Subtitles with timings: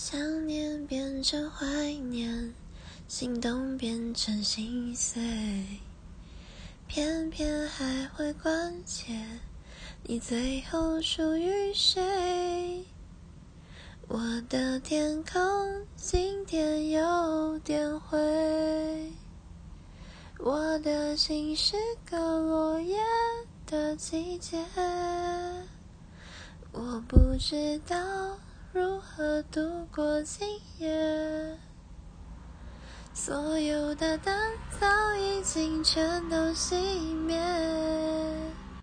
[0.00, 2.54] 想念变成怀念，
[3.08, 5.20] 心动变成心碎，
[6.86, 9.12] 偏偏还会关切，
[10.04, 12.84] 你最后属于谁？
[14.06, 19.12] 我的天空今天有点灰，
[20.38, 21.76] 我的心是
[22.08, 22.96] 个落叶
[23.66, 24.64] 的季节，
[26.70, 27.96] 我不知道。
[28.70, 29.07] 如何
[29.50, 30.46] 度过今
[30.78, 31.58] 夜？
[33.14, 34.34] 所有的灯
[34.78, 36.76] 早已经全都熄
[37.26, 37.36] 灭。